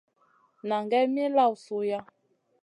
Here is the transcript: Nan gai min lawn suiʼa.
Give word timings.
Nan 0.67 0.83
gai 0.91 1.03
min 1.13 1.33
lawn 1.37 1.55
suiʼa. 1.63 1.99